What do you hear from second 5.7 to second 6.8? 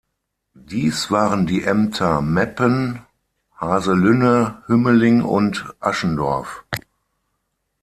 Aschendorf.